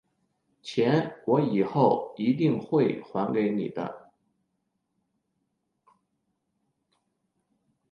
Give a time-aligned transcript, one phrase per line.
[0.63, 4.09] 钱我以后一定会还你的